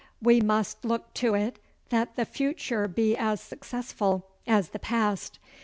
[0.19, 5.37] We must look to it that the future be as successful as the past.